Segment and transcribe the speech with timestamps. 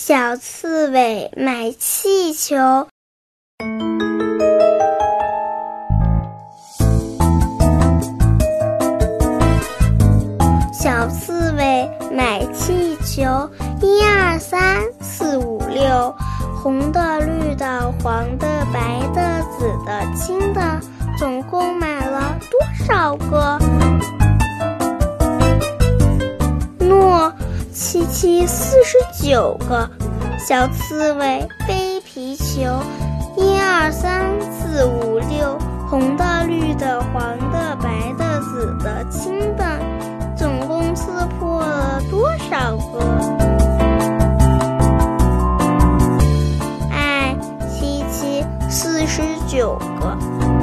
[0.00, 2.56] 小刺猬买气球。
[10.72, 13.50] 小刺猬买气球，
[13.82, 16.14] 一二三四五六，
[16.62, 20.80] 红的、绿的、黄的、白的、紫的、青的，
[21.18, 23.57] 总共买了多少个？
[28.20, 29.88] 七四十九个。
[30.44, 32.82] 小刺猬背皮球，
[33.36, 35.56] 一二三四五六，
[35.88, 39.64] 红的、绿的、黄的、白的、紫的、青的，
[40.36, 42.98] 总共刺破了多少个？
[46.90, 47.36] 哎，
[47.70, 50.57] 七七四十九个。